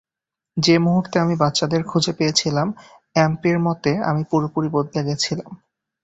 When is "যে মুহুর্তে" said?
0.57-1.15